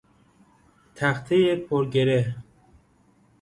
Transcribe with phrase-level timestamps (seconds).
[0.95, 2.35] تختهی پرگره